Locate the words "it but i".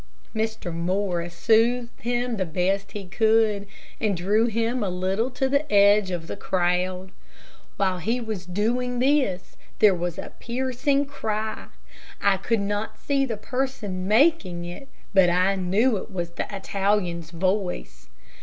14.65-15.53